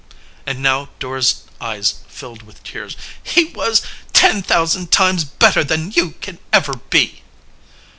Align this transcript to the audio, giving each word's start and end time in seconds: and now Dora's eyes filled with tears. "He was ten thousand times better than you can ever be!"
and 0.47 0.63
now 0.63 0.89
Dora's 0.97 1.43
eyes 1.61 1.93
filled 2.07 2.41
with 2.41 2.63
tears. 2.63 2.97
"He 3.21 3.43
was 3.45 3.83
ten 4.13 4.41
thousand 4.41 4.91
times 4.91 5.23
better 5.25 5.63
than 5.63 5.91
you 5.91 6.15
can 6.19 6.39
ever 6.51 6.73
be!" 6.89 7.21